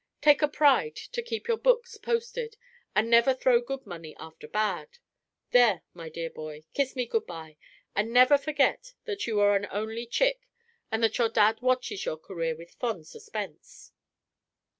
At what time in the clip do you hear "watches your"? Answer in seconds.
11.61-12.17